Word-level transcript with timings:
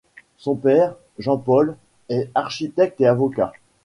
Son 0.37 0.55
père, 0.55 0.95
Jean-Paul, 1.19 1.77
est 2.09 2.31
architecte 2.33 2.99
et 3.01 3.05
avocat. 3.05 3.51